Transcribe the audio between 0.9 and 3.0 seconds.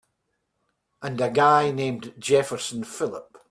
And a guy named Jefferson